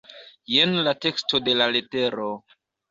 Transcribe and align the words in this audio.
Jen 0.53 0.73
la 0.89 0.95
teksto 1.07 1.43
de 1.51 1.57
la 1.61 1.71
letero. 1.77 2.31